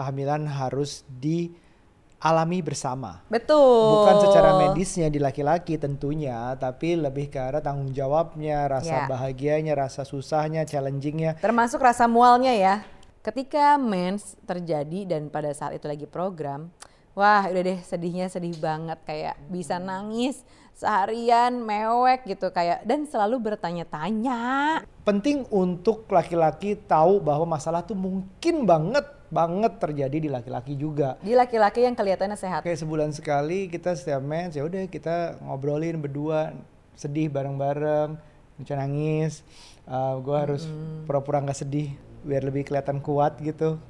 [0.00, 3.20] kehamilan harus dialami bersama.
[3.28, 4.00] Betul.
[4.00, 9.08] Bukan secara medisnya di laki-laki tentunya, tapi lebih ke arah tanggung jawabnya, rasa Ya.
[9.12, 11.36] bahagianya, rasa susahnya, challengingnya.
[11.36, 12.74] Termasuk rasa mualnya ya.
[13.20, 16.72] Ketika mens terjadi dan pada saat itu lagi program,
[17.12, 20.40] wah udah deh sedihnya sedih banget kayak bisa nangis
[20.72, 24.80] seharian mewek gitu kayak dan selalu bertanya-tanya.
[25.04, 31.14] Penting untuk laki-laki tahu bahwa masalah tuh mungkin banget banget terjadi di laki-laki juga.
[31.22, 32.66] Di laki-laki yang kelihatannya sehat.
[32.66, 36.52] Kayak sebulan sekali kita setiap mens ya udah kita ngobrolin berdua
[36.98, 38.18] sedih bareng-bareng,
[38.58, 39.46] Nucha nangis,
[39.88, 40.68] gue harus
[41.08, 41.94] pura-pura nggak sedih
[42.26, 43.80] biar lebih kelihatan kuat gitu.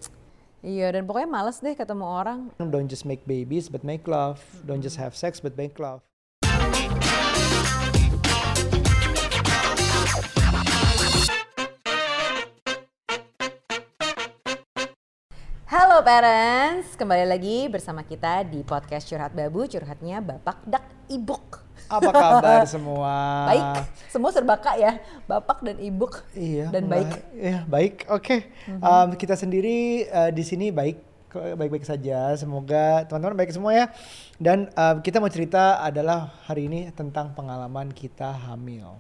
[0.61, 2.53] Iya dan pokoknya males deh ketemu orang.
[2.61, 4.45] Don't just make babies but make love.
[4.63, 6.05] Don't just have sex but make love.
[16.01, 20.81] Halo parents, kembali lagi bersama kita di podcast Curhat Babu, curhatnya Bapak Dak
[21.13, 21.61] Ibuk.
[21.93, 23.13] Apa kabar semua?
[23.53, 24.97] Baik, semua serba kak ya,
[25.29, 26.25] Bapak dan Ibuk.
[26.33, 26.73] Iya.
[26.73, 27.05] Dan baik.
[27.05, 28.09] ba- Iya, baik.
[28.09, 28.49] Oke.
[28.81, 31.05] Um, kita sendiri uh, di sini baik
[31.37, 32.33] baik-baik saja.
[32.33, 33.93] Semoga teman-teman baik semua ya.
[34.41, 38.97] Dan um, kita mau cerita adalah hari ini tentang pengalaman kita hamil.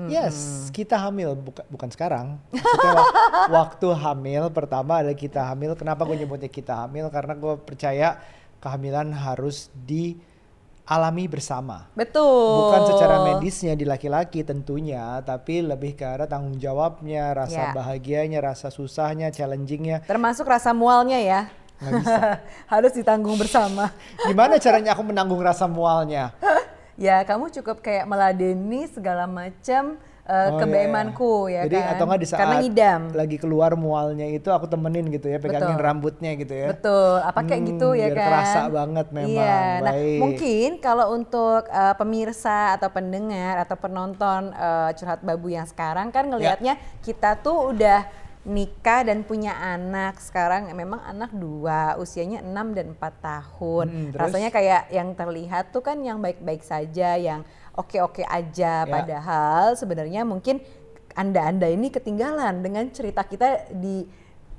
[0.00, 2.40] Yes, kita hamil buka, bukan sekarang.
[2.48, 2.94] Maksudnya
[3.58, 5.76] waktu hamil pertama adalah kita hamil.
[5.76, 7.12] Kenapa gue nyebutnya kita hamil?
[7.12, 8.16] Karena gue percaya
[8.64, 11.90] kehamilan harus dialami bersama.
[11.92, 12.24] Betul.
[12.70, 17.76] Bukan secara medisnya di laki-laki tentunya, tapi lebih ke arah tanggung jawabnya, rasa Ya.
[17.76, 20.00] bahagianya, rasa susahnya, challengingnya.
[20.08, 21.40] Termasuk rasa mualnya ya.
[21.80, 22.20] Nggak bisa.
[22.72, 23.92] Harus ditanggung bersama.
[24.24, 26.32] Gimana caranya aku menanggung rasa mualnya?
[27.00, 29.96] Ya kamu cukup kayak meladeni segala macam
[30.28, 31.64] uh, Oh, kebeemanku iya.
[31.64, 31.90] ya Jadi kan.
[31.90, 33.00] atau nggak di saat Karena ngidam.
[33.16, 35.80] lagi keluar mualnya itu aku temenin gitu ya, pegangin Betul.
[35.80, 36.68] rambutnya gitu ya.
[36.70, 38.26] Betul, apa kayak Hmm, gitu ya biar kan?
[38.28, 39.32] kerasa banget memang.
[39.32, 40.18] Iya, nah Baik.
[40.20, 46.28] mungkin kalau untuk uh, pemirsa atau pendengar atau penonton uh, curhat babu yang sekarang kan
[46.28, 47.00] ngelihatnya Ya.
[47.00, 48.04] kita tuh udah
[48.40, 54.20] nikah dan punya anak sekarang memang anak dua usianya 6 dan 4 tahun Hmm, terus?
[54.22, 58.88] rasanya kayak yang terlihat tuh kan yang baik-baik saja yang oke-oke aja Ya.
[58.88, 60.64] padahal sebenarnya mungkin
[61.12, 64.08] anda-anda ini ketinggalan dengan cerita kita di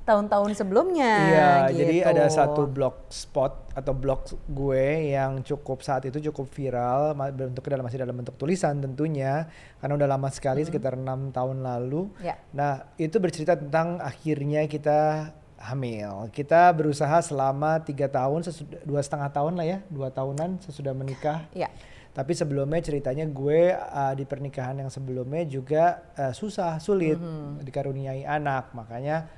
[0.02, 1.78] tahun-tahun sebelumnya Iya, gitu.
[1.82, 7.78] jadi ada satu blog spot atau blog gue yang cukup saat itu cukup viral, bentuknya
[7.78, 9.46] dalam masih dalam bentuk tulisan tentunya,
[9.78, 12.10] karena udah lama sekali sekitar enam tahun lalu.
[12.18, 12.36] Ya.
[12.50, 15.30] Nah, itu bercerita tentang akhirnya kita
[15.62, 16.26] hamil.
[16.34, 18.42] Kita berusaha selama tiga tahun,
[18.82, 21.46] dua setengah tahun lah ya, dua tahunan sesudah menikah.
[21.54, 21.70] Iya.
[22.12, 27.64] Tapi sebelumnya ceritanya gue uh, di pernikahan yang sebelumnya juga uh, susah, sulit Mhm.
[27.64, 28.76] dikaruniai anak.
[28.76, 29.30] Makanya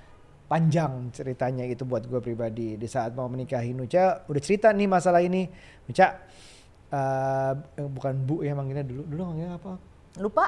[0.45, 2.77] panjang ceritanya itu buat gue pribadi.
[2.77, 5.49] Di saat mau menikahi Nuca, udah cerita nih masalah ini.
[5.89, 6.07] Nuca,
[6.93, 9.03] uh, eh, bukan Bu ya manggilnya dulu.
[9.09, 9.73] Dulu manggilnya apa?
[10.15, 10.47] Lupa?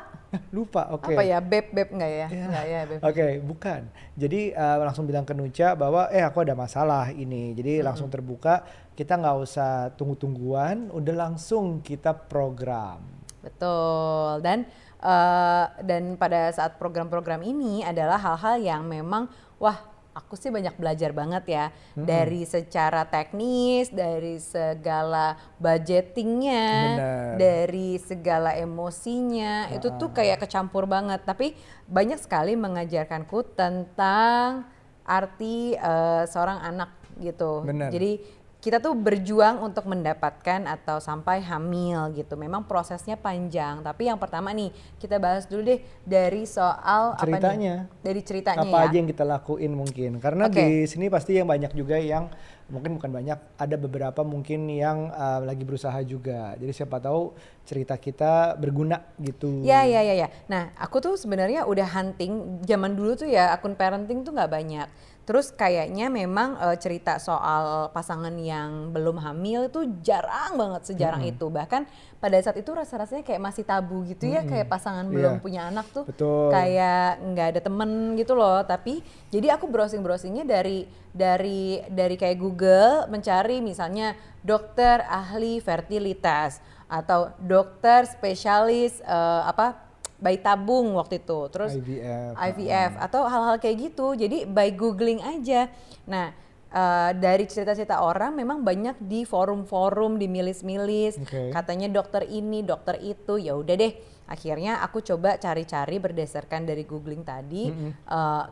[0.55, 1.11] Lupa, oke.
[1.11, 1.43] Apa ya?
[1.43, 2.27] Beb, beb enggak ya?
[2.31, 2.45] Ya.
[2.47, 3.01] Enggak ya, beb.
[3.03, 3.81] Oke, bukan.
[4.15, 7.51] Jadi uh, langsung bilang ke Nuca bahwa eh aku ada masalah ini.
[7.59, 8.63] Jadi langsung terbuka,
[8.95, 13.03] kita nggak usah tunggu-tungguan, udah langsung kita program.
[13.43, 14.43] Betul.
[14.43, 14.67] Dan
[14.99, 21.13] eh, dan pada saat program-program ini adalah hal-hal yang memang wah aku sih banyak belajar
[21.13, 27.29] banget ya dari secara teknis, dari segala budgetingnya, Benar.
[27.37, 31.21] dari segala emosinya itu tuh kayak kecampur banget.
[31.29, 31.53] Tapi
[31.85, 34.65] banyak sekali mengajarkanku tentang
[35.05, 36.91] arti eh, seorang anak
[37.21, 37.69] gitu.
[37.69, 37.93] Benar.
[37.93, 38.25] Jadi
[38.61, 42.35] kita tuh berjuang untuk mendapatkan atau sampai hamil gitu.
[42.35, 47.85] Memang prosesnya panjang, tapi yang pertama nih kita bahas dulu deh dari soal Ceritanya.
[47.87, 48.03] apa nih?
[48.03, 48.87] Dari ceritanya apa ya.
[48.91, 50.59] aja yang kita lakuin mungkin karena Oke.
[50.59, 52.27] di sini pasti yang banyak juga yang
[52.67, 57.31] mungkin bukan banyak ada beberapa mungkin yang uh, lagi berusaha juga jadi siapa tahu
[57.63, 60.29] cerita kita berguna gitu Ya ya ya ya.
[60.51, 64.89] Nah aku tuh sebenarnya udah hunting zaman dulu tuh ya akun parenting tuh nggak banyak.
[65.27, 71.51] Terus kayaknya memang eh, cerita soal pasangan yang belum hamil itu jarang banget sejarang itu.
[71.51, 71.83] Bahkan
[72.17, 75.43] pada saat itu rasa-rasanya kayak masih tabu gitu ya kayak pasangan belum Iya.
[75.43, 76.49] punya anak tuh Betul.
[76.49, 78.63] kayak nggak ada temen gitu loh.
[78.63, 87.35] Tapi jadi aku browsing-browsingnya dari dari dari kayak Google mencari misalnya dokter ahli fertilitas atau
[87.43, 89.86] dokter spesialis eh, apa
[90.17, 91.41] bayi tabung waktu itu.
[91.53, 94.17] Terus IVF, IVF atau hal-hal kayak gitu.
[94.17, 95.69] Jadi by googling aja.
[96.09, 96.33] Nah
[96.73, 101.53] eh, dari cerita-cerita orang memang banyak di forum-forum di milis-milis Oke.
[101.53, 103.37] katanya dokter ini dokter itu.
[103.37, 103.93] Ya udah deh.
[104.27, 107.71] Akhirnya aku coba cari-cari berdasarkan dari googling tadi.
[107.71, 108.45] Eh,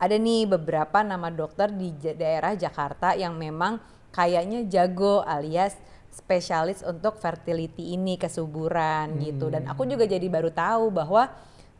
[0.00, 3.76] ada nih beberapa nama dokter di daerah Jakarta yang memang
[4.10, 5.76] kayaknya jago alias
[6.10, 11.30] spesialis untuk fertility ini kesuburan gitu dan aku juga jadi baru tahu bahwa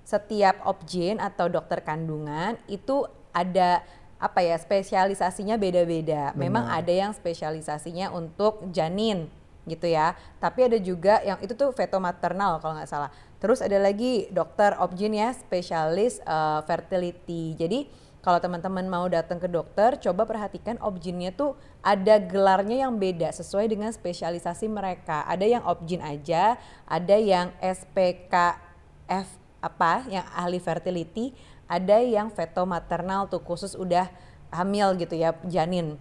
[0.06, 3.84] setiap obgyn atau dokter kandungan itu ada
[4.20, 6.36] apa ya spesialisasinya beda-beda.
[6.36, 9.32] Memang ada yang spesialisasinya untuk janin
[9.64, 10.12] gitu ya.
[10.36, 13.08] Tapi ada juga yang itu tuh feto maternal kalau nggak salah.
[13.40, 17.56] Terus ada lagi dokter obgyn ya spesialis eh, fertility.
[17.56, 17.88] Jadi
[18.20, 23.72] kalau teman-teman mau datang ke dokter, coba perhatikan obgynnya tuh ada gelarnya yang beda sesuai
[23.72, 25.24] dengan spesialisasi mereka.
[25.24, 29.28] Ada yang obgyn aja, ada yang SPKF
[29.64, 31.32] apa yang ahli fertility,
[31.64, 34.12] ada yang feto maternal tuh khusus udah
[34.52, 35.96] hamil gitu ya janin.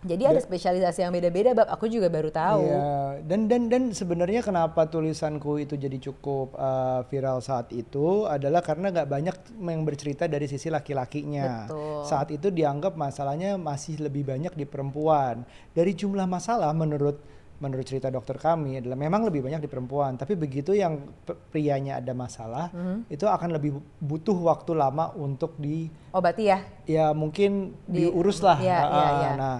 [0.00, 2.64] Jadi ada spesialisasi yang beda-beda, bab aku juga baru tahu.
[2.64, 8.64] Iya, dan dan dan sebenarnya kenapa tulisanku itu jadi cukup uh, viral saat itu adalah
[8.64, 11.68] karena nggak banyak yang bercerita dari sisi laki-lakinya.
[11.68, 12.08] Betul.
[12.08, 15.44] Saat itu dianggap masalahnya masih lebih banyak di perempuan.
[15.70, 17.20] Dari jumlah masalah menurut
[17.60, 20.96] menurut cerita dokter kami adalah memang lebih banyak di perempuan, tapi begitu yang
[21.52, 23.12] prianya ada masalah, Mhm.
[23.12, 26.64] itu akan lebih butuh waktu lama untuk di Obati ya.
[26.88, 28.56] ya mungkin Di- diurus lah.
[28.56, 29.30] iya, Ah, iya, iya.
[29.36, 29.56] Nah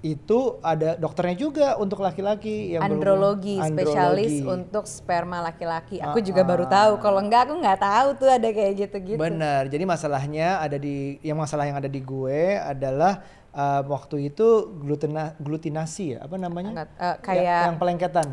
[0.00, 4.54] itu ada dokternya juga untuk laki-laki yang Andrologi, berhubung- spesialis andrologi.
[4.56, 5.96] untuk sperma laki-laki.
[6.00, 6.70] Aku Ah, juga baru ah.
[6.72, 6.92] tahu.
[6.98, 9.20] Kalau enggak aku nggak tahu tuh ada kayak gitu-gitu.
[9.20, 9.68] Benar.
[9.68, 13.20] Jadi masalahnya ada di yang masalah yang ada di gue adalah
[13.52, 16.70] uh, waktu itu glutena, glutinasi ya apa namanya?
[16.72, 18.28] Enggak, Ya, kayak yang pelengketan,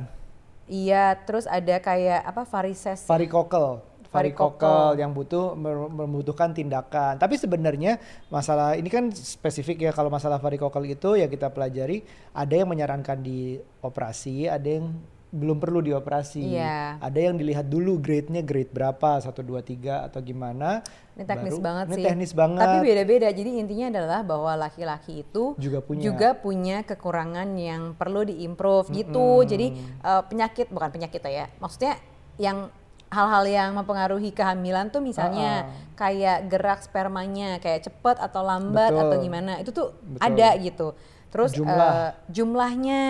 [0.66, 3.04] iya, terus ada kayak apa varises.
[3.04, 3.84] varikokel.
[4.12, 5.00] Varikokel.
[5.00, 5.46] Yang butuh
[5.88, 7.16] membutuhkan tindakan.
[7.16, 7.98] Tapi sebenarnya
[8.28, 13.18] masalah ini kan spesifik ya kalau masalah varikokel itu ya kita pelajari ada yang menyarankan
[13.18, 14.92] di operasi, ada yang
[15.32, 16.44] belum perlu dioperasi.
[16.44, 17.00] Iya.
[17.00, 20.84] Ada yang dilihat dulu grade-nya grade berapa, 1 2 3 atau gimana.
[21.16, 22.04] Ini teknis Baru- banget ini sih.
[22.04, 22.68] teknis banget.
[22.68, 23.28] Tapi beda-beda.
[23.32, 26.04] Jadi intinya adalah bahwa laki-laki itu Juga punya.
[26.04, 29.48] juga punya kekurangan yang perlu diimprove gitu.
[29.48, 31.48] Jadi eh, penyakit bukan penyakit ya.
[31.64, 31.96] Maksudnya
[32.36, 32.68] yang
[33.12, 35.94] hal-hal yang mempengaruhi kehamilan tuh misalnya ah.
[36.00, 39.04] kayak gerak spermanya kayak cepet atau lambat Betul.
[39.04, 39.52] atau gimana.
[39.60, 40.24] Itu tuh Betul.
[40.24, 40.88] ada gitu.
[41.32, 41.92] Terus Jumlah.
[41.92, 43.06] eh, jumlahnya,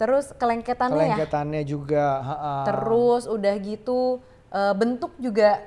[0.00, 1.16] terus kelengketannya ya.
[1.16, 2.06] Kelengketannya juga.
[2.24, 2.54] ha-ha.
[2.68, 5.60] Terus udah gitu eh, bentuk juga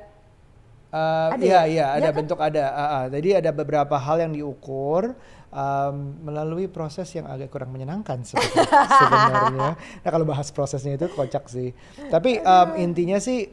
[0.91, 1.61] Eh, Ada iya ya?
[1.71, 2.17] iya ada kan?
[2.19, 2.63] bentuk ada.
[2.67, 3.03] ah, ah.
[3.07, 5.15] Jadi ada beberapa hal yang diukur
[5.51, 9.75] um, melalui proses yang agak kurang menyenangkan sebenarnya.
[9.77, 11.75] Nah kalau bahas prosesnya itu kocak sih.
[12.09, 13.47] Tapi um, intinya sih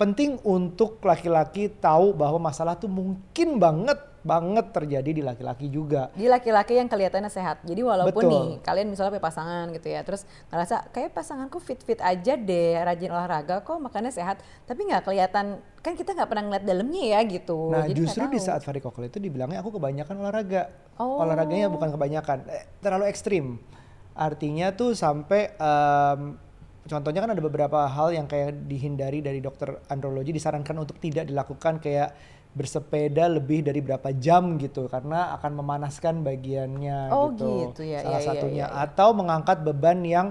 [0.00, 6.12] penting untuk laki-laki tahu bahwa masalah tuh mungkin banget banget terjadi di laki-laki juga.
[6.12, 7.64] di laki-laki yang kelihatannya sehat.
[7.64, 8.32] Jadi walaupun Betul.
[8.32, 13.10] nih kalian misalnya punya pasangan gitu ya, terus ngerasa kayak pasanganku fit-fit aja deh, rajin
[13.10, 17.72] olahraga kok makannya sehat, tapi nggak kelihatan kan kita nggak pernah ngeliat dalamnya ya gitu.
[17.72, 20.68] Nah Jadi justru di saat varikokel itu dibilangnya aku kebanyakan olahraga.
[21.00, 21.24] Oh.
[21.24, 23.56] Olahraganya bukan kebanyakan, eh, terlalu ekstrim.
[24.12, 26.36] Artinya tuh sampai em,
[26.84, 31.80] contohnya kan ada beberapa hal yang kayak dihindari dari dokter andrologi disarankan untuk tidak dilakukan
[31.80, 32.12] kayak
[32.50, 37.70] bersepeda lebih dari berapa jam gitu karena akan memanaskan bagiannya Oh, gitu.
[37.70, 38.82] gitu ya, Salah ya, ya, satunya ya, ya.
[38.90, 40.26] atau mengangkat beban yang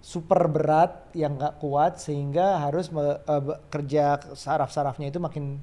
[0.00, 5.60] super berat yang nggak kuat sehingga harus me- be- kerja saraf-sarafnya itu makin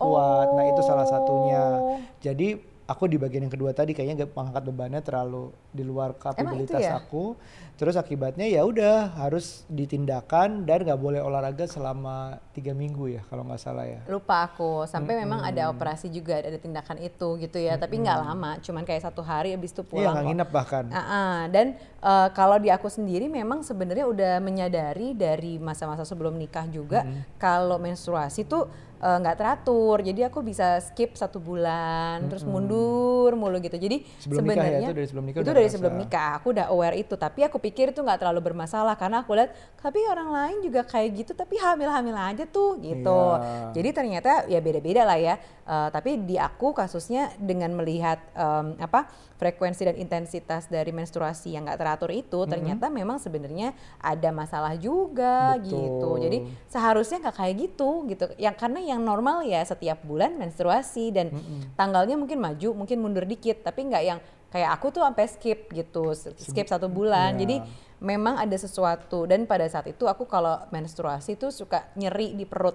[0.00, 0.48] kuat.
[0.56, 1.64] Nah itu salah satunya.
[1.76, 1.98] Oh.
[2.24, 2.56] Jadi
[2.90, 6.98] aku di bagian yang kedua tadi kayaknya nggak mengangkat bebannya terlalu di luar kapabilitas ya?
[6.98, 7.38] aku.
[7.78, 13.46] Terus akibatnya ya udah harus ditindakan dan nggak boleh olahraga selama tiga minggu ya kalau
[13.46, 14.02] nggak salah ya.
[14.10, 18.58] lupa aku sampai memang ada operasi juga ada tindakan itu gitu ya, tapi nggak lama,
[18.60, 20.12] cuman kayak satu hari habis itu Iya pulang.
[20.12, 20.30] nggak kok.
[20.34, 20.84] nginep bahkan.
[20.90, 21.36] Ah, ah.
[21.48, 21.66] dan
[22.02, 27.06] eh, kalau di aku sendiri memang sebenarnya udah menyadari dari masa-masa sebelum nikah juga
[27.38, 28.68] kalau menstruasi tuh
[29.00, 30.04] eh, nggak teratur.
[30.04, 33.80] Jadi aku bisa skip satu bulan, terus mundur mulu gitu.
[33.80, 36.30] Jadi Sebelum nikah ya, sebenarnya itu dari sebelum nikah itu dari sebelum nikah.
[36.38, 40.04] Aku udah aware itu, tapi aku pikir itu nggak terlalu bermasalah karena aku lihat tapi
[40.06, 43.20] orang lain juga kayak gitu, tapi hamil-hamil aja tuh gitu.
[43.40, 43.72] Iya.
[43.74, 45.34] Jadi ternyata ya beda-beda lah ya.
[45.70, 49.06] Eh, tapi di aku kasusnya dengan melihat em, apa
[49.38, 53.70] frekuensi dan intensitas dari menstruasi yang nggak teratur itu ternyata memang sebenarnya
[54.02, 55.70] ada masalah juga Betul.
[55.70, 56.10] gitu.
[56.26, 58.24] Jadi seharusnya nggak kayak gitu gitu.
[58.34, 61.30] Yang karena yang normal ya setiap bulan menstruasi dan
[61.78, 64.18] tanggalnya mungkin maju, mungkin mundur dikit, tapi nggak yang
[64.50, 67.38] kayak aku tuh sampai skip gitu, skip satu bulan.
[67.38, 67.40] Iya.
[67.46, 67.56] Jadi
[68.02, 72.74] memang ada sesuatu dan pada saat itu aku kalau menstruasi tuh suka nyeri di perut.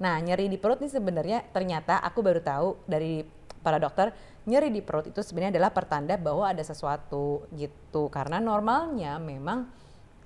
[0.00, 3.24] Nah, nyeri di perut ini sebenarnya ternyata aku baru tahu dari
[3.60, 4.12] para dokter,
[4.48, 8.08] nyeri di perut itu sebenarnya adalah pertanda bahwa ada sesuatu gitu.
[8.08, 9.68] Karena normalnya memang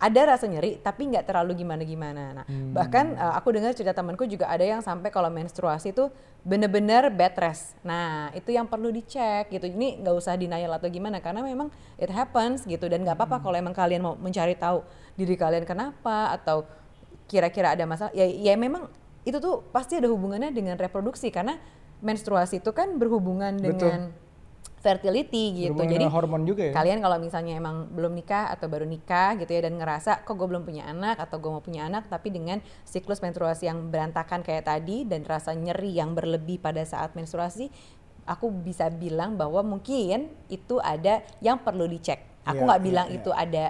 [0.05, 2.37] ada rasa nyeri tapi nggak terlalu gimana-gimana.
[2.37, 2.77] Nah, Hmm.
[2.77, 6.13] bahkan uh, aku dengar cerita temanku juga ada yang sampai kalau menstruasi itu
[6.45, 7.73] bener-bener bed rest.
[7.81, 9.65] Nah, itu yang perlu dicek gitu.
[9.65, 13.57] Ini nggak usah denial atau gimana karena memang it happens gitu dan nggak apa-apa kalau
[13.57, 14.85] emang kalian mau mencari tahu
[15.17, 16.69] diri kalian kenapa atau
[17.25, 18.13] kira-kira ada masalah.
[18.13, 18.93] Ya ya memang
[19.25, 21.57] itu tuh pasti ada hubungannya dengan reproduksi karena
[22.05, 23.89] menstruasi itu kan berhubungan Betul.
[23.89, 24.01] dengan
[24.85, 25.73] fertility gitu.
[25.73, 26.73] Berhubungan Jadi hormon juga ya.
[26.73, 30.45] kalian kalau misalnya emang belum nikah atau baru nikah gitu ya dan ngerasa kok gue
[30.45, 34.69] belum punya anak atau gue mau punya anak tapi dengan siklus menstruasi yang berantakan kayak
[34.69, 37.73] tadi dan rasa nyeri yang berlebih pada saat menstruasi
[38.25, 43.07] aku bisa bilang bahwa mungkin itu ada yang perlu dicek aku Iya, nggak iya, bilang
[43.09, 43.17] iya.
[43.17, 43.65] itu ada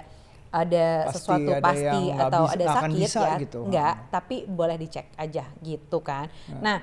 [0.51, 3.59] ada Pasti sesuatu ada pasti atau bisa- ada sakit bisa ya gitu.
[3.65, 6.79] nggak tapi boleh dicek aja gitu kan nah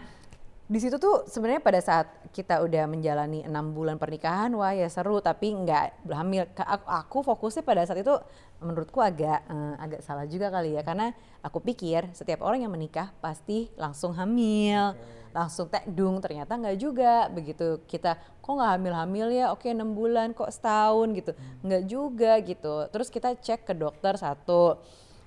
[0.72, 5.20] di situ tuh sebenarnya pada saat kita udah menjalani enam bulan pernikahan wah ya seru
[5.20, 6.48] tapi nggak hamil.
[6.56, 8.16] Aku, aku fokusnya pada saat itu
[8.64, 11.12] menurutku agak eh, agak salah juga kali ya karena
[11.44, 14.96] aku pikir setiap orang yang menikah pasti langsung hamil
[15.36, 17.84] langsung tekdung ternyata nggak juga begitu.
[17.84, 19.52] Kita kok nggak hamil-hamil ya?
[19.52, 21.12] Oke enam bulan kok setahun?
[21.12, 21.32] Gitu.
[21.68, 22.88] Nggak juga gitu.
[22.88, 24.80] Terus kita cek ke dokter satu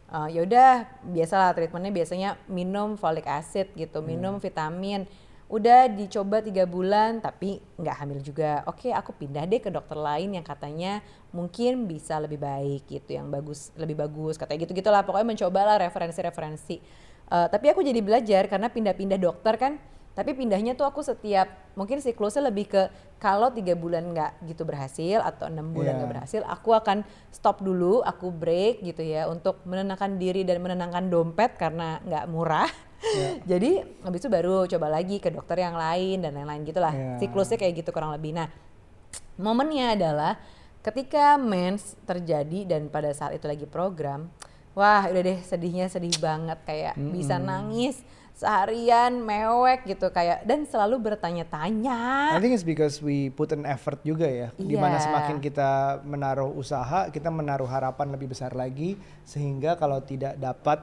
[0.05, 5.09] Uh, ya udah biasalah treatmentnya biasanya minum folic acid gitu, minum vitamin.
[5.55, 8.67] Udah dicoba tiga bulan tapi nggak hamil juga.
[8.67, 10.99] Oke, aku pindah deh ke dokter lain yang katanya
[11.31, 15.07] mungkin bisa lebih baik gitu, yang bagus lebih bagus katanya gitu gitulah.
[15.07, 16.83] Pokoknya mencobalah referensi-referensi.
[17.31, 19.79] Uh, tapi aku jadi belajar karena pindah-pindah dokter kan.
[20.15, 22.83] Tapi pindahnya tuh aku setiap mungkin siklusnya lebih ke
[23.19, 27.03] kalau tiga bulan nggak gitu berhasil atau enam bulan nggak berhasil hasil, aku akan
[27.35, 32.71] stop dulu, aku break gitu ya untuk menenangkan diri dan menenangkan dompet karena nggak murah.
[33.51, 36.95] Jadi habis itu baru coba lagi ke dokter yang lain dan lain-lain gitulah.
[36.95, 37.19] Iya.
[37.21, 38.33] Siklusnya kayak gitu kurang lebih.
[38.35, 38.49] Nah,
[39.39, 40.39] momennya adalah
[40.85, 44.29] ketika mens terjadi dan pada saat itu lagi program,
[44.77, 48.03] wah udah deh sedihnya sedih banget kayak bisa nangis
[48.35, 52.35] seharian mewek gitu kayak dan selalu bertanya-tanya.
[52.35, 54.51] I think it's because we put an effort juga ya.
[54.59, 55.07] Di mana Iya.
[55.07, 60.83] semakin kita menaruh usaha, kita menaruh harapan lebih besar lagi, sehingga kalau tidak dapat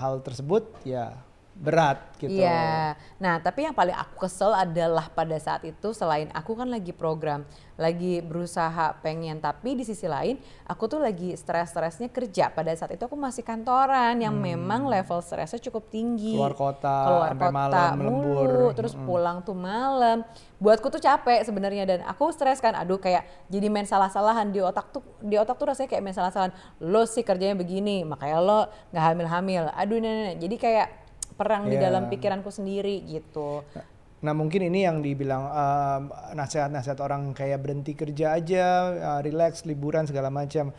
[0.00, 1.12] hal tersebut, ya
[1.58, 2.38] berat gitu.
[2.38, 2.94] Iya.
[3.18, 7.42] Nah, tapi yang paling aku kesel adalah pada saat itu selain aku kan lagi program,
[7.74, 10.38] lagi berusaha pengen, tapi di sisi lain
[10.70, 12.54] aku tuh lagi stres-stresnya kerja.
[12.54, 16.38] Pada saat itu aku masih kantoran yang memang level stresnya cukup tinggi.
[16.38, 16.46] Hmm.
[16.46, 18.70] Keluar kota, keluar kota malam, mulu, lembur.
[18.78, 20.22] terus pulang tuh malam.
[20.62, 22.78] Buatku tuh capek sebenarnya dan aku stres kan.
[22.78, 26.54] Aduh kayak jadi main salah-salahan di otak tuh di otak tuh rasanya kayak main salah-salahan.
[26.78, 28.60] Lo sih kerjanya begini, makanya lo
[28.94, 29.64] nggak hamil-hamil.
[29.74, 31.07] Aduh nenek, jadi kayak
[31.38, 31.86] perang di Iya.
[31.88, 33.62] dalam pikiranku sendiri gitu.
[34.18, 35.46] Nah mungkin ini yang dibilang
[36.34, 40.74] nasihat-nasihat orang kayak berhenti kerja aja, uh, relax, liburan segala macam.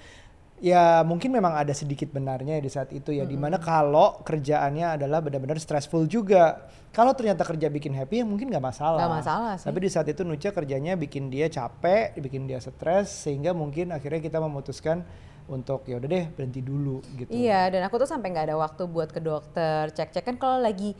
[0.59, 3.23] Ya mungkin memang ada sedikit benarnya di saat itu ya.
[3.23, 6.67] Di mana kalau kerjaannya adalah benar-benar stressful juga.
[6.91, 8.99] Kalau ternyata kerja bikin happy ya mungkin nggak masalah.
[8.99, 9.67] Nggak masalah sih.
[9.71, 14.19] Tapi di saat itu Nucha kerjanya bikin dia capek, bikin dia stres, sehingga mungkin akhirnya
[14.19, 15.07] kita memutuskan
[15.49, 17.29] untuk ya udah deh berhenti dulu gitu.
[17.33, 20.93] Iya, dan aku tuh sampai nggak ada waktu buat ke dokter, cek-cek kan kalau lagi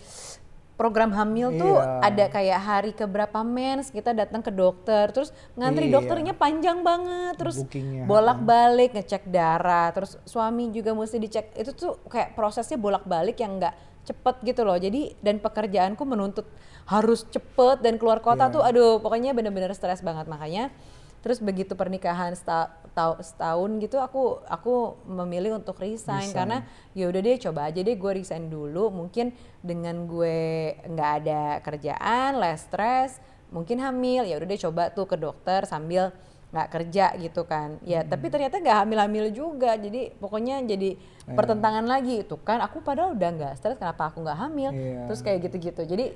[0.80, 2.08] program hamil tuh Iya.
[2.08, 6.00] ada kayak hari keberapa mens kita datang ke dokter, terus ngantri Iya.
[6.00, 7.60] dokternya panjang banget, terus
[8.08, 11.52] bolak-balik ngecek darah, terus suami juga mesti dicek.
[11.60, 13.76] Itu tuh kayak prosesnya bolak-balik yang nggak
[14.08, 14.80] cepet gitu loh.
[14.80, 16.48] Jadi dan pekerjaanku menuntut
[16.88, 18.54] harus cepet dan keluar kota Iya.
[18.56, 20.72] tuh, aduh pokoknya bener-bener stres banget makanya.
[21.20, 22.72] Terus begitu pernikahan seta-
[23.20, 26.36] setahun gitu aku aku memilih untuk resign, Resign.
[26.36, 26.58] karena
[26.92, 28.88] ya udah deh coba aja deh gue resign dulu.
[28.90, 30.40] Mungkin dengan gue
[30.80, 34.24] nggak ada kerjaan less stress mungkin hamil.
[34.24, 36.16] Ya udah deh coba tuh ke dokter sambil
[36.50, 37.78] nggak kerja gitu kan.
[37.84, 38.10] Ya Hmm.
[38.10, 39.76] tapi ternyata nggak hamil-hamil juga.
[39.76, 41.36] Jadi pokoknya jadi Iya.
[41.36, 42.24] pertentangan lagi.
[42.24, 44.72] Itu kan aku padahal udah nggak stres kenapa aku nggak hamil?
[44.72, 45.04] Iya.
[45.06, 45.84] terus kayak gitu-gitu.
[45.84, 46.16] Jadi,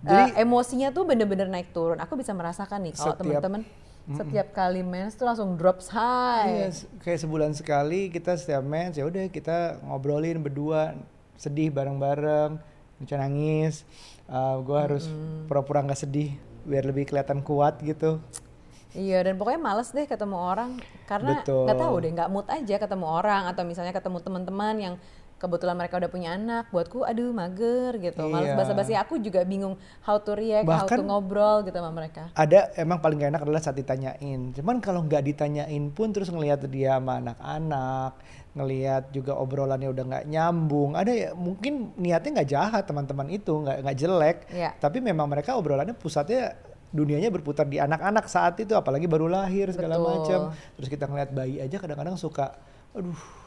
[0.00, 1.96] Jadi- eh, emosinya tuh bener-bener naik turun.
[1.96, 3.40] Aku bisa merasakan nih kalau Setiap-
[4.04, 6.68] teman-teman setiap kali mens tuh langsung drops high.
[6.68, 10.92] Iya, se- kayak sebulan sekali kita setiap mens ya udah kita ngobrolin berdua,
[11.40, 12.60] sedih bareng-bareng,
[13.00, 13.88] Nucha nangis,
[14.28, 15.08] uh, gue harus
[15.48, 16.36] pura-pura nggak sedih
[16.68, 18.20] biar lebih kelihatan kuat gitu.
[18.94, 20.78] Iya dan pokoknya males deh ketemu orang
[21.10, 24.94] karena nggak tahu deh nggak mood aja ketemu orang atau misalnya ketemu teman-teman yang
[25.34, 28.56] kebetulan mereka udah punya anak buatku aduh mager gitu Iya.
[28.56, 32.72] basa-basi aku juga bingung how to react how to Bahkan- ngobrol gitu sama mereka Ada
[32.78, 34.54] emang paling gak enak adalah saat ditanyain.
[34.54, 38.16] Cuman kalau nggak ditanyain pun terus ngelihat dia sama anak-anak,
[38.54, 40.94] ngelihat juga obrolannya udah nggak nyambung.
[40.94, 44.36] Ada ya mungkin niatnya nggak jahat teman-teman itu, nggak nggak jelek.
[44.48, 44.70] Iya.
[44.78, 46.54] Tapi memang mereka obrolannya pusatnya
[46.88, 50.54] dunianya berputar di anak-anak saat itu, apalagi baru lahir segala macam.
[50.78, 52.54] Terus kita ngelihat bayi aja kadang-kadang suka,
[52.94, 53.43] aduh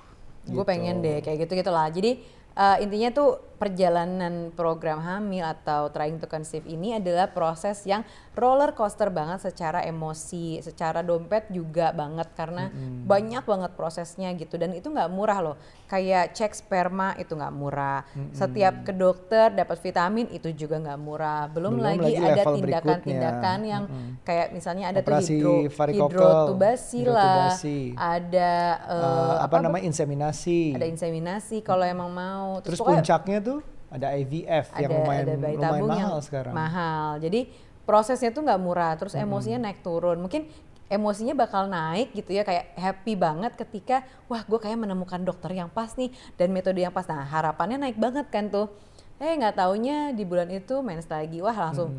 [0.48, 0.70] gue Gitu.
[0.70, 2.18] pengen deh kayak gitu gitulah jadi
[2.58, 8.06] eh, intinya tuh perjalanan program hamil atau trying to conceive ini adalah proses yang
[8.38, 12.70] roller coaster banget secara emosi secara dompet juga banget karena
[13.04, 14.62] banyak banget prosesnya gitu.
[14.62, 15.56] Dan itu nggak murah loh.
[15.90, 18.06] Kayak cek sperma itu nggak murah.
[18.30, 21.50] Setiap ke dokter dapat vitamin itu juga nggak murah.
[21.50, 23.84] Belum, Belum lagi, lagi ada tindakan-tindakan yang
[24.22, 27.50] kayak misalnya ada tuh Operasi hidro, varikokel, hidrotubasi lah.
[27.98, 28.54] ada
[28.86, 30.78] eh, Eh, apa, namanya inseminasi.
[30.78, 35.36] ada inseminasi kalau emang mau Terus pokoknya puncaknya tuh ada IVF yang ada lumayan, ada
[35.40, 36.54] bayi lumayan tabung mahal yang sekarang.
[36.54, 37.10] mahal.
[37.24, 37.40] Jadi
[37.88, 40.20] prosesnya tuh nggak murah terus emosinya naik turun.
[40.20, 40.52] Mungkin
[40.88, 45.68] emosinya bakal naik gitu ya kayak happy banget ketika wah gue kayak menemukan dokter yang
[45.68, 47.08] pas nih dan metode yang pas.
[47.08, 48.72] Nah harapannya naik banget kan tuh.
[49.18, 51.40] Eh nggak taunya di bulan itu mens lagi.
[51.40, 51.96] Wah langsung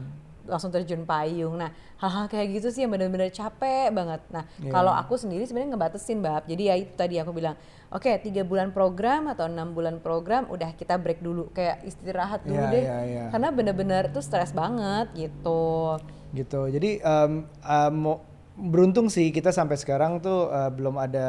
[0.49, 1.55] langsung terjun payung.
[1.55, 4.25] Nah hal-hal kayak gitu sih yang benar-benar capek banget.
[4.28, 4.73] Nah Iya.
[4.73, 7.55] kalau aku sendiri sebenarnya ngebatasin bab jadi ya itu tadi aku bilang
[7.88, 12.59] oke tiga bulan program atau enam bulan program udah kita break dulu kayak istirahat dulu
[12.59, 12.83] Iya, deh.
[12.83, 13.25] iya, iya.
[13.28, 16.00] karena bener-bener tuh stres banget gitu.
[16.31, 16.61] Gitu.
[16.71, 17.45] Jadi em,
[17.90, 18.25] mo-
[18.55, 21.28] beruntung sih kita sampai sekarang tuh eh, belum ada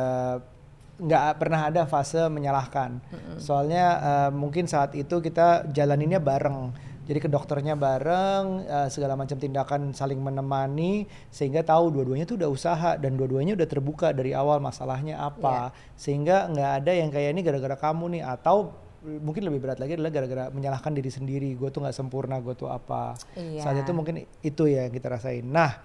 [0.99, 2.99] nggak pernah ada fase menyalahkan.
[3.37, 6.75] Soalnya eh, mungkin saat itu kita jalaninnya bareng
[7.09, 12.49] jadi ke dokternya bareng eh, segala macam tindakan saling menemani sehingga tahu dua-duanya tuh udah
[12.49, 17.41] usaha dan dua-duanya udah terbuka dari awal masalahnya apa sehingga nggak ada yang kayak ini
[17.41, 21.81] gara-gara kamu nih atau mungkin lebih berat lagi adalah gara-gara menyalahkan diri sendiri gue tuh
[21.81, 23.63] nggak sempurna gue tuh apa Iya.
[23.63, 25.47] saat itu mungkin itu ya yang kita rasain.
[25.47, 25.79] Nah,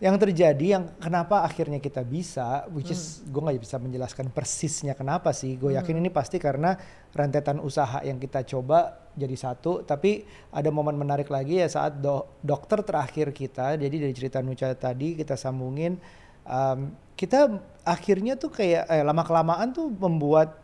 [0.00, 5.28] yang terjadi yang kenapa akhirnya kita bisa, which is gue nggak bisa menjelaskan persisnya kenapa
[5.36, 5.60] sih.
[5.60, 6.72] Gue yakin ini pasti karena
[7.12, 9.84] rentetan usaha yang kita coba jadi satu.
[9.84, 10.24] Tapi
[10.56, 15.20] ada momen menarik lagi ya saat do- dokter terakhir kita, jadi dari cerita Nucha tadi
[15.20, 16.00] kita sambungin,
[16.48, 20.56] um, kita akhirnya tuh kayak eh, lama kelamaan tuh membuat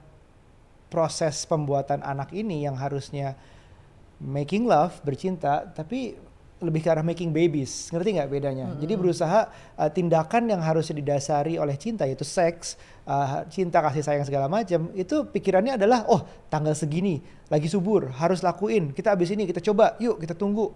[0.88, 3.36] proses pembuatan anak ini yang harusnya
[4.16, 6.16] making love bercinta tapi
[6.56, 7.92] lebih ke arah making babies.
[7.92, 8.66] Ngerti nggak bedanya?
[8.80, 14.24] Jadi berusaha uh, tindakan yang harusnya didasari oleh cinta yaitu seks uh, cinta kasih sayang
[14.24, 17.20] segala macam itu pikirannya adalah oh tanggal segini
[17.52, 18.96] lagi subur harus lakuin.
[18.96, 20.72] Kita abis ini kita coba yuk kita tunggu.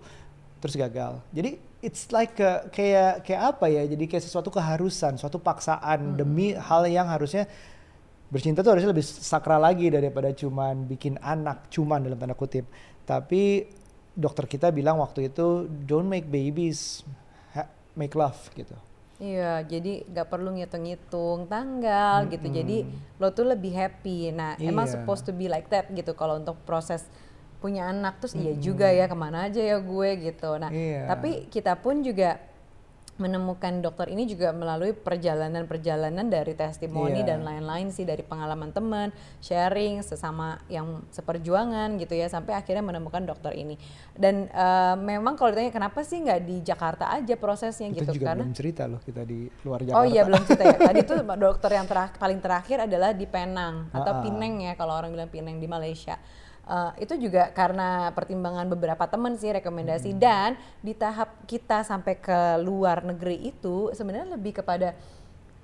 [0.60, 1.24] Terus gagal.
[1.32, 3.82] Jadi it's like a- kayak kayak apa ya?
[3.88, 7.48] Jadi kayak sesuatu keharusan suatu paksaan demi hal yang harusnya
[8.28, 12.68] bercinta tuh harusnya lebih sakral lagi daripada cuman bikin anak cuman dalam tanda kutip.
[13.08, 13.64] Tapi
[14.12, 17.02] dokter kita bilang waktu itu don't make babies
[17.94, 18.74] make love gitu
[19.20, 22.48] Iya, jadi nggak perlu ngitung-ngitung tanggal gitu.
[22.48, 22.88] Jadi
[23.20, 24.32] lo tuh lebih happy.
[24.32, 24.96] Nah, emang Iya.
[24.96, 26.16] supposed to be like that gitu.
[26.16, 27.04] Kalau untuk proses
[27.60, 30.56] punya anak terus iya juga ya ke mana aja ya gue gitu.
[30.56, 31.04] Nah, Iya.
[31.04, 32.40] tapi kita pun juga
[33.20, 37.28] menemukan dokter ini juga melalui perjalanan-perjalanan dari testimoni Iya.
[37.28, 43.20] dan lain-lain sih dari pengalaman teman, sharing sesama yang seperjuangan gitu ya sampai akhirnya menemukan
[43.22, 43.76] dokter ini.
[44.10, 48.26] Dan eh, memang kalau ditanya kenapa sih nggak di Jakarta aja prosesnya kita gitu juga
[48.26, 50.78] karena belum cerita loh kita di luar Jakarta Oh iya belum cerita ya.
[50.80, 54.22] Tadi tuh dokter yang terak- paling terakhir adalah di Penang atau Ah, ah.
[54.22, 56.16] Pineng ya kalau orang bilang Pineng di Malaysia.
[56.70, 60.20] Eh, itu juga karena pertimbangan beberapa teman sih rekomendasi Hmm.
[60.22, 64.94] dan di tahap kita sampai ke luar negeri itu sebenarnya lebih kepada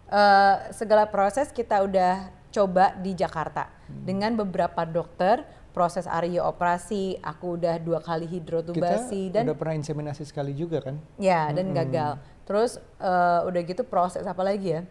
[0.07, 4.03] eh, segala proses kita udah coba di Jakarta Hmm.
[4.03, 9.77] dengan beberapa dokter proses ario operasi aku udah dua kali kita hidrotubasi dan udah pernah
[9.79, 12.19] inseminasi sekali juga kan Ya, dan gagal.
[12.43, 14.83] Terus eh, udah gitu proses apa lagi ya?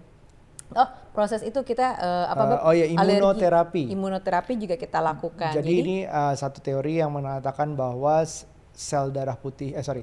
[0.74, 2.58] Oh, proses itu kita eh, apa Beb?
[2.66, 3.22] oh ya, Alergi.
[3.22, 3.84] imunoterapi.
[3.94, 5.54] Imunoterapi juga kita lakukan.
[5.54, 8.26] Jadi, ini uh, satu teori yang mengatakan bahwa
[8.74, 10.02] sel darah putih, eh sorry,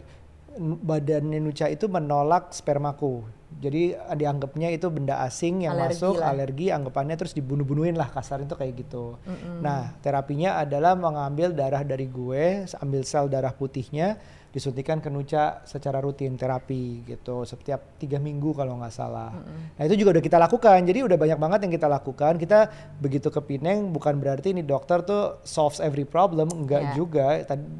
[0.60, 3.26] badan Nucha itu menolak spermaku.
[3.58, 6.30] Jadi uh, dianggapnya itu benda asing yang Alergi masuk, lah.
[6.30, 9.18] alergi, anggapannya terus dibunuh-bunuhin lah kasar itu kayak gitu.
[9.60, 14.16] Nah terapinya adalah mengambil darah dari gue, ambil sel darah putihnya,
[14.52, 19.32] disuntikan ke Nucha secara rutin terapi gitu, setiap tiga minggu kalau nggak salah.
[19.80, 22.36] Nah itu juga udah kita lakukan, jadi udah banyak banget yang kita lakukan.
[22.36, 22.68] Kita
[23.00, 26.92] begitu ke Pineng bukan berarti ini dokter tuh solves every problem, enggak Ya.
[26.92, 27.26] juga.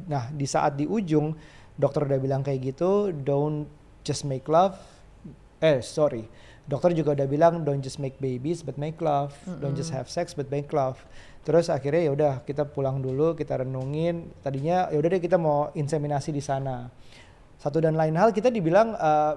[0.09, 1.37] Nah di saat di ujung
[1.77, 3.69] dokter udah bilang kayak gitu, don't
[4.01, 4.73] just make love.
[5.61, 6.25] Eh sorry,
[6.65, 10.33] dokter juga udah bilang don't just make babies but make love, don't just have sex
[10.33, 10.97] but make love.
[11.43, 14.31] Terus akhirnya ya udah kita pulang dulu, kita renungin.
[14.39, 16.87] Tadinya ya udah deh kita mau inseminasi di sana.
[17.59, 19.33] Satu dan lain hal kita dibilang eh,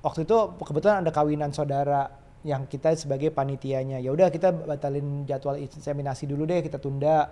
[0.00, 2.08] waktu itu kebetulan ada kawinan saudara
[2.48, 4.00] yang kita sebagai panitianya.
[4.00, 7.28] Ya udah kita batalin jadwal inseminasi dulu deh, kita tunda.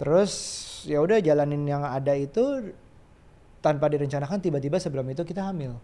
[0.00, 0.32] Terus
[0.88, 2.72] ya udah jalanin yang ada itu
[3.60, 5.76] tanpa direncanakan tiba-tiba sebelum itu kita hamil.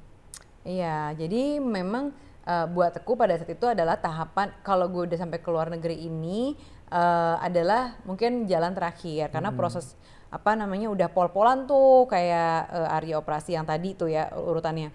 [0.65, 2.17] Iya, jadi memang
[2.49, 6.09] uh, buat aku pada saat itu adalah tahapan kalau gue udah sampai ke luar negeri
[6.09, 6.57] ini
[6.91, 9.59] uh, adalah mungkin jalan terakhir karena hmm.
[9.59, 9.97] proses
[10.35, 14.91] apa namanya udah pol-polan tuh kayak uh, area operasi yang tadi tuh ya urutannya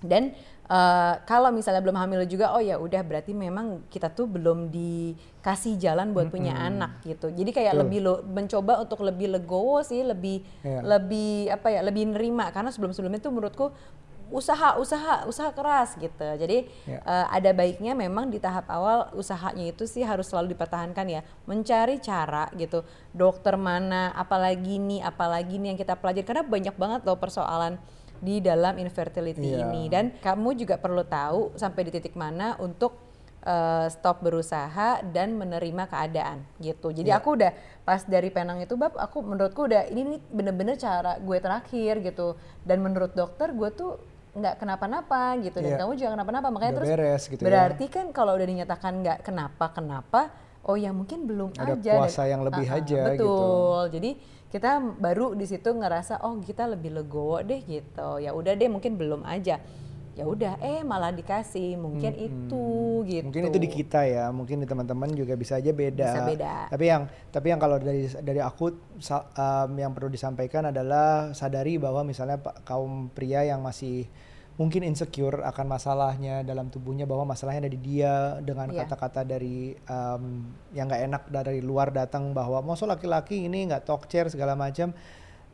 [0.00, 0.32] dan
[0.72, 5.76] uh, kalau misalnya belum hamil juga oh ya udah berarti memang kita tuh belum dikasih
[5.76, 6.34] jalan buat -hmm.
[6.34, 7.82] punya anak gitu jadi kayak Betul.
[7.84, 10.82] lebih lo mencoba untuk lebih legowo sih lebih yeah.
[10.82, 13.66] lebih apa ya lebih nerima karena sebelum sebelumnya tuh menurutku
[14.32, 16.64] usaha usaha usaha keras gitu jadi.
[16.88, 16.98] Ya.
[17.04, 22.00] uh, ada baiknya memang di tahap awal usahanya itu sih harus selalu dipertahankan ya mencari
[22.00, 27.20] cara gitu dokter mana apalagi nih apalagi nih yang kita pelajari karena banyak banget loh
[27.20, 27.76] persoalan
[28.22, 29.66] di dalam infertility yeah.
[29.66, 35.34] ini dan kamu juga perlu tahu sampai di titik mana untuk uh, stop berusaha dan
[35.34, 36.94] menerima keadaan gitu.
[36.94, 37.18] Jadi yeah.
[37.18, 41.98] aku udah pas dari Penang itu bab aku menurutku udah ini bener-bener cara gue terakhir
[42.02, 42.38] gitu.
[42.62, 43.98] Dan menurut dokter gue tuh
[44.32, 45.80] nggak kenapa-napa gitu dan yeah.
[45.84, 47.46] kamu juga kenapa-napa makanya udah terus beres, gitu ya.
[47.52, 47.92] berarti ya.
[47.92, 50.20] kan kalau udah dinyatakan nggak kenapa-kenapa
[50.64, 53.34] oh ya mungkin belum ada aja puasa dan, yang lebih uh, aja betul gitu.
[53.92, 54.10] jadi
[54.52, 58.96] kita baru di situ ngerasa oh kita lebih legowo deh gitu ya udah deh mungkin
[58.96, 59.60] belum aja
[60.12, 62.66] ya udah eh malah dikasih mungkin hmm, itu
[63.08, 66.54] gitu mungkin itu di kita ya mungkin di teman-teman juga bisa aja beda bisa beda
[66.68, 68.76] tapi yang tapi yang kalau dari dari aku
[69.08, 72.36] um, yang perlu disampaikan adalah sadari bahwa misalnya
[72.68, 74.04] kaum pria yang masih
[74.60, 78.84] mungkin insecure akan masalahnya dalam tubuhnya bahwa masalahnya ada di dia dengan iya.
[78.84, 79.28] kata-kata yeah.
[79.32, 80.44] dari um,
[80.76, 84.92] yang nggak enak dari luar datang bahwa mau laki-laki ini nggak talk chair segala macam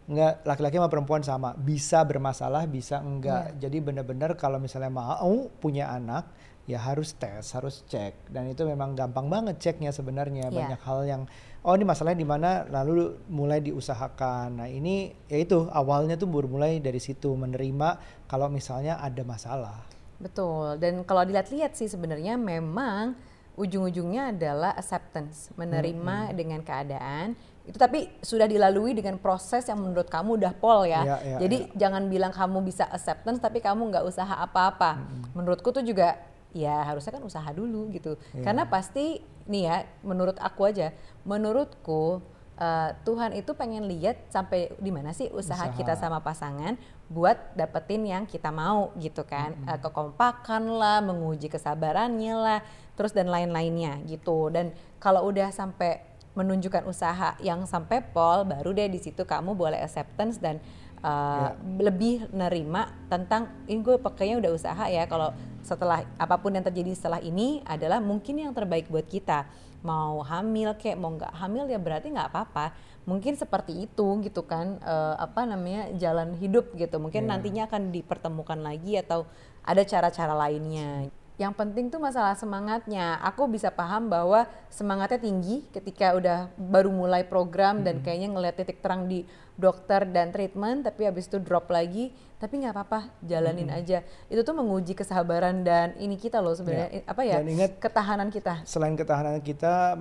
[0.08, 1.52] nggak laki-laki sama perempuan sama.
[1.54, 3.68] Bisa bermasalah bisa enggak yeah.
[3.68, 6.32] jadi benar-benar kalau misalnya mau punya anak
[6.64, 8.32] ya harus tes harus cek.
[8.32, 10.48] Dan itu memang gampang banget ceknya sebenarnya.
[10.48, 10.56] Yeah.
[10.56, 11.22] banyak hal yang
[11.60, 12.64] oh ini masalahnya di mana?
[12.72, 14.64] Lalu mulai diusahakan.
[14.64, 19.84] Nah ini ya itu awalnya tuh mulai dari situ menerima kalau misalnya ada masalah.
[20.18, 20.80] Betul.
[20.80, 23.14] Dan kalau dilihat-lihat sih sebenarnya memang
[23.58, 25.50] ujung-ujungnya adalah acceptance.
[25.58, 26.34] Menerima hmm.
[26.34, 27.34] dengan keadaan
[27.68, 31.04] itu tapi sudah dilalui dengan proses yang menurut kamu udah pol ya.
[31.04, 31.86] ya, ya Jadi ya.
[31.86, 34.96] jangan bilang kamu bisa acceptance tapi kamu nggak usaha apa-apa.
[34.96, 35.36] Hmm.
[35.36, 36.16] Menurutku tuh juga
[36.56, 38.16] ya harusnya kan usaha dulu gitu.
[38.32, 38.48] Ya.
[38.48, 40.96] Karena pasti nih ya menurut aku aja,
[41.28, 42.24] menurutku
[42.56, 46.80] uh, Tuhan itu pengen lihat sampai di mana sih usaha, usaha kita sama pasangan
[47.12, 49.52] buat dapetin yang kita mau gitu kan.
[49.52, 49.76] Hmm.
[49.76, 52.60] Uh, kekompakan lah, menguji kesabarannya lah,
[52.96, 54.48] terus dan lain-lainnya gitu.
[54.48, 56.00] Dan kalau udah sampai
[56.38, 60.62] menunjukkan usaha yang sampai pol baru deh di situ kamu boleh acceptance dan
[61.02, 61.82] uh, yeah.
[61.82, 65.34] lebih nerima tentang ini gue pakainya udah usaha ya kalau
[65.66, 69.50] setelah apa pun yang terjadi setelah ini adalah mungkin yang terbaik buat kita
[69.82, 72.74] mau hamil kayak mau nggak hamil ya berarti nggak apa-apa
[73.06, 77.30] mungkin seperti itu gitu kan uh, apa namanya jalan hidup gitu mungkin yeah.
[77.34, 79.26] nantinya akan dipertemukan lagi atau
[79.62, 83.14] ada cara-cara lainnya yang penting tuh masalah semangatnya.
[83.22, 87.84] Aku bisa paham bahwa semangatnya tinggi ketika udah baru mulai program hmm.
[87.86, 89.22] dan kayaknya ngeliat titik terang di
[89.54, 92.10] dokter dan treatment, tapi habis itu drop lagi.
[92.38, 93.78] Tapi nggak apa-apa, jalanin hmm.
[93.78, 93.98] aja.
[94.26, 97.02] Itu tuh menguji kesabaran dan ini kita loh sebenarnya ya.
[97.06, 97.38] apa ya?
[97.38, 98.62] Dan ingat ketahanan kita.
[98.66, 99.94] Selain ketahanan kita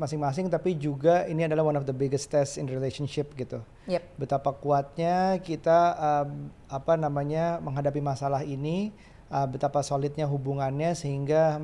[0.00, 3.60] masing-masing, tapi juga ini adalah one of the biggest test in relationship gitu.
[3.84, 4.16] Yep.
[4.16, 8.92] Betapa kuatnya kita um, apa namanya menghadapi masalah ini
[9.34, 11.58] uh, betapa solidnya hubungannya sehingga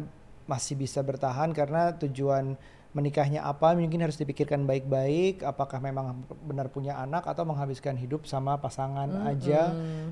[0.50, 2.58] masih bisa bertahan karena tujuan
[2.90, 8.58] menikahnya apa mungkin harus dipikirkan baik-baik apakah memang benar punya anak atau menghabiskan hidup sama
[8.58, 9.30] pasangan mm -hmm.
[9.30, 9.60] aja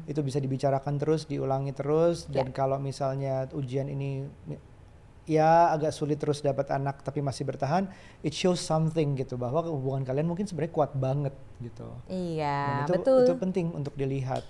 [0.06, 2.54] itu bisa dibicarakan terus diulangi terus dan yeah.
[2.54, 4.30] kalau misalnya ujian ini
[5.26, 7.90] ya agak sulit terus dapat anak tapi masih bertahan
[8.22, 12.92] it shows something gitu bahwa hubungan kalian mungkin sebenarnya kuat banget gitu iya dan itu,
[12.94, 14.46] betul itu penting untuk dilihat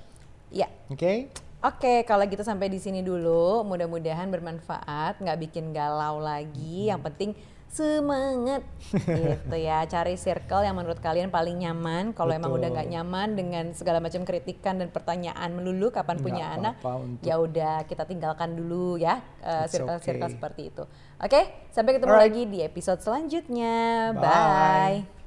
[0.48, 0.68] Iya.
[0.88, 1.16] oke okay?
[1.58, 3.66] Oke, kalau gitu sampai di sini dulu.
[3.66, 6.86] Mudah-mudahan bermanfaat, nggak bikin galau lagi.
[6.86, 6.90] Hmm.
[6.94, 7.30] Yang penting
[7.68, 9.82] semangat gitu ya.
[9.90, 12.14] Cari circle yang menurut kalian paling nyaman.
[12.14, 16.78] Kalau emang udah nggak nyaman dengan segala macam kritikan dan pertanyaan melulu kapan punya anak,
[17.26, 20.34] ya udah kita tinggalkan dulu ya uh, circle-circle okay.
[20.38, 20.84] seperti itu.
[21.18, 21.40] Oke,
[21.74, 22.30] sampai ketemu Alright.
[22.30, 24.14] lagi di episode selanjutnya.
[24.14, 24.22] Bye.
[24.22, 25.17] Bye.